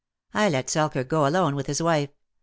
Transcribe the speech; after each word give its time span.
"I 0.33 0.49
let 0.49 0.67
Selkirk 0.67 1.07
go 1.09 1.27
alone, 1.27 1.53
with 1.55 1.67
his 1.67 1.79
wife. 1.79 2.09